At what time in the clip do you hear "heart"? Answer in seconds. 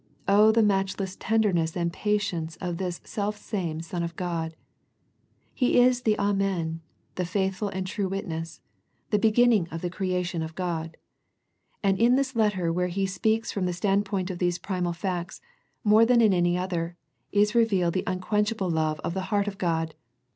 19.29-19.47